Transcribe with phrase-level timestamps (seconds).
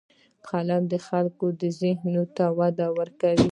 [0.47, 1.45] قلم د خلکو
[1.81, 3.49] ذهنونو ته وده ورکوي